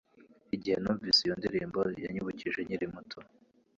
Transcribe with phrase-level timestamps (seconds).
[0.55, 3.15] Igihe numvise iyo ndirimbo, yanyibukije nkiri umwana